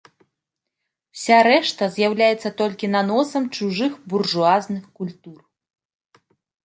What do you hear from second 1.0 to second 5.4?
Уся рэшта з'яўляецца толькі наносам чужых буржуазных культур.